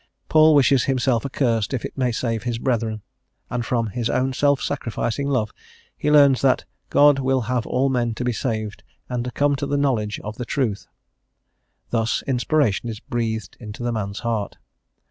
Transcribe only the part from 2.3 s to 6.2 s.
his brethren, and from his own self sacrificing love he